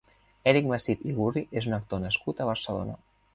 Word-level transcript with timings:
Eric 0.51 0.69
Masip 0.71 1.03
i 1.09 1.13
Gurri 1.17 1.43
és 1.61 1.67
un 1.73 1.77
actor 1.79 2.03
nascut 2.07 2.41
a 2.41 2.49
Barcelona. 2.53 2.99